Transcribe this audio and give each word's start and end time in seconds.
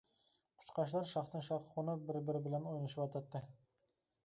قۇشقاچلار 0.61 1.05
شاختىن-شاخقا 1.09 1.69
قونۇپ 1.77 2.09
بىر-بىرى 2.09 2.43
بىلەن 2.49 2.69
ئوينىشىۋاتاتتى. 2.73 3.47